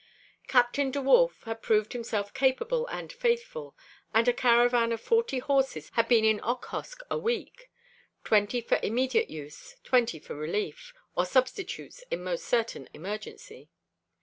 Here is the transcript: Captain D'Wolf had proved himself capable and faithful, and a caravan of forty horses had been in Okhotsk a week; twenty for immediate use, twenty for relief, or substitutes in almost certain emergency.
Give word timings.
Captain 0.47 0.89
D'Wolf 0.89 1.43
had 1.43 1.61
proved 1.61 1.93
himself 1.93 2.33
capable 2.33 2.87
and 2.87 3.13
faithful, 3.13 3.77
and 4.15 4.27
a 4.27 4.33
caravan 4.33 4.91
of 4.91 4.99
forty 4.99 5.37
horses 5.37 5.89
had 5.91 6.07
been 6.07 6.25
in 6.25 6.39
Okhotsk 6.41 7.01
a 7.11 7.19
week; 7.19 7.69
twenty 8.23 8.61
for 8.61 8.79
immediate 8.81 9.29
use, 9.29 9.75
twenty 9.83 10.17
for 10.17 10.33
relief, 10.33 10.91
or 11.15 11.27
substitutes 11.27 12.03
in 12.09 12.17
almost 12.21 12.45
certain 12.47 12.89
emergency. 12.95 13.69